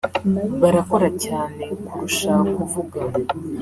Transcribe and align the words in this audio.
barakora 0.61 1.07
cyane 1.25 1.63
kurusha 1.85 2.33
kuvuga 2.53 2.99